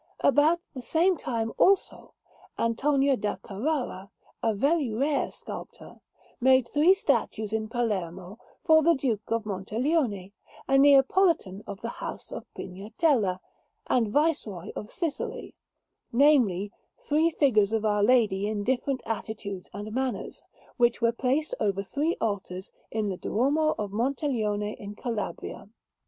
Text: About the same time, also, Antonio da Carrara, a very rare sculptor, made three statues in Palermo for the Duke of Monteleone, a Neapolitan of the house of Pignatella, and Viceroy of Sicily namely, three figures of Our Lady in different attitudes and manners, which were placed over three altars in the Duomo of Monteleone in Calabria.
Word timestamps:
About 0.21 0.61
the 0.73 0.81
same 0.81 1.15
time, 1.15 1.53
also, 1.59 2.13
Antonio 2.57 3.15
da 3.15 3.35
Carrara, 3.35 4.09
a 4.41 4.55
very 4.55 4.91
rare 4.91 5.29
sculptor, 5.29 5.99
made 6.39 6.67
three 6.67 6.95
statues 6.95 7.53
in 7.53 7.67
Palermo 7.69 8.39
for 8.63 8.81
the 8.81 8.95
Duke 8.95 9.21
of 9.29 9.45
Monteleone, 9.45 10.31
a 10.67 10.77
Neapolitan 10.79 11.63
of 11.67 11.81
the 11.81 11.89
house 12.01 12.31
of 12.31 12.51
Pignatella, 12.55 13.39
and 13.85 14.07
Viceroy 14.07 14.71
of 14.75 14.89
Sicily 14.89 15.53
namely, 16.11 16.71
three 16.97 17.29
figures 17.29 17.71
of 17.71 17.85
Our 17.85 18.01
Lady 18.01 18.47
in 18.47 18.63
different 18.63 19.03
attitudes 19.05 19.69
and 19.71 19.91
manners, 19.93 20.41
which 20.77 20.99
were 20.99 21.11
placed 21.11 21.53
over 21.59 21.83
three 21.83 22.17
altars 22.19 22.71
in 22.89 23.09
the 23.09 23.17
Duomo 23.17 23.75
of 23.77 23.91
Monteleone 23.91 24.73
in 24.79 24.95
Calabria. 24.95 25.69